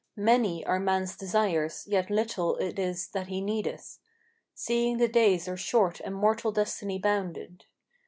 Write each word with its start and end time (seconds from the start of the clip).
Many 0.17 0.65
are 0.65 0.79
man's 0.79 1.15
desires, 1.15 1.85
yet 1.85 2.09
little 2.09 2.55
it 2.55 2.79
is 2.79 3.09
that 3.09 3.27
he 3.27 3.39
needeth; 3.39 3.99
Seeing 4.55 4.97
the 4.97 5.07
days 5.07 5.47
are 5.47 5.55
short 5.57 5.99
and 5.99 6.15
mortal 6.15 6.51
destiny 6.51 6.97
bounded. 6.97 7.65